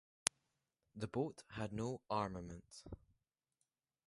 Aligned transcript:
The 0.95 1.05
boat 1.07 1.43
had 1.51 1.71
no 1.73 2.01
armament. 2.09 2.83